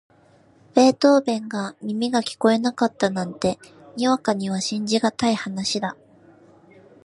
[0.73, 3.59] ベートーヴェンが耳が聞こえなかったなんて、
[3.95, 5.95] にわかには信じがたい話だ。